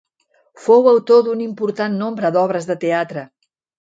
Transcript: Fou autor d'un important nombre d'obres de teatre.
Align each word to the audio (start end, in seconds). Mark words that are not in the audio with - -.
Fou 0.61 0.87
autor 0.91 1.21
d'un 1.27 1.43
important 1.47 1.99
nombre 2.05 2.33
d'obres 2.39 2.67
de 2.71 2.79
teatre. 2.85 3.29